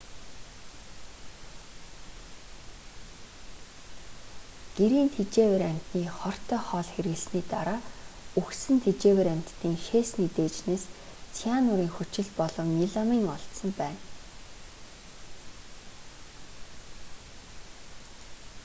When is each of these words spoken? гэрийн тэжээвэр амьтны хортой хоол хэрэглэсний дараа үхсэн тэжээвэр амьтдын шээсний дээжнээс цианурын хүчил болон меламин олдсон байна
гэрийн 4.77 5.09
тэжээвэр 5.15 5.63
амьтны 5.71 6.01
хортой 6.19 6.61
хоол 6.67 6.89
хэрэглэсний 6.93 7.45
дараа 7.53 7.79
үхсэн 8.41 8.77
тэжээвэр 8.85 9.27
амьтдын 9.35 9.75
шээсний 9.85 10.29
дээжнээс 10.37 10.83
цианурын 11.35 11.91
хүчил 11.95 12.29
болон 12.39 12.67
меламин 12.79 13.23
олдсон 13.35 13.69
байна 13.81 14.01